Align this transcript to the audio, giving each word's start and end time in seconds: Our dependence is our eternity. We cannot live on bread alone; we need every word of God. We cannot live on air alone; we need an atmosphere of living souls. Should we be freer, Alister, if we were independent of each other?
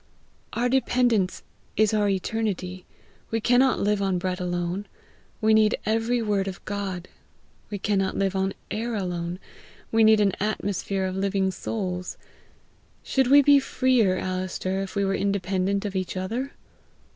Our 0.53 0.67
dependence 0.67 1.43
is 1.77 1.93
our 1.93 2.09
eternity. 2.09 2.87
We 3.29 3.39
cannot 3.39 3.79
live 3.79 4.01
on 4.01 4.17
bread 4.17 4.39
alone; 4.41 4.87
we 5.41 5.53
need 5.53 5.77
every 5.85 6.23
word 6.23 6.47
of 6.47 6.65
God. 6.65 7.07
We 7.69 7.77
cannot 7.77 8.17
live 8.17 8.35
on 8.35 8.55
air 8.71 8.95
alone; 8.95 9.37
we 9.91 10.03
need 10.03 10.19
an 10.19 10.33
atmosphere 10.39 11.05
of 11.05 11.15
living 11.15 11.51
souls. 11.51 12.17
Should 13.03 13.27
we 13.27 13.43
be 13.43 13.59
freer, 13.59 14.17
Alister, 14.17 14.81
if 14.81 14.95
we 14.95 15.05
were 15.05 15.13
independent 15.13 15.85
of 15.85 15.95
each 15.95 16.17
other? 16.17 16.53